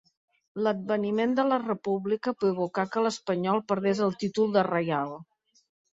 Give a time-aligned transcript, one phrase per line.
[0.67, 5.15] L'adveniment de la República provocà que l'Espanyol perdés el títol de Reial.